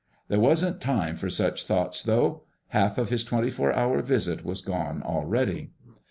[0.29, 2.41] There wasn't time for such thoughts, though.
[2.69, 5.69] Half of his twenty four hour visit was gone already!